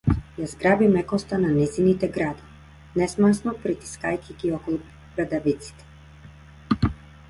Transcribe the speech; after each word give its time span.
Ја 0.35 0.45
зграби 0.51 0.87
мекоста 0.95 1.39
на 1.43 1.51
нејзините 1.57 2.09
гради, 2.17 2.49
несмасно 3.03 3.55
пристискајќи 3.67 4.39
ги 4.43 4.57
околу 4.61 4.83
брадавиците. 5.17 6.95